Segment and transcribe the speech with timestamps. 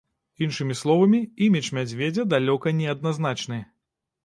[0.45, 1.19] Іншымі словамі,
[1.49, 3.63] імідж мядзведзя далёка не адназначны.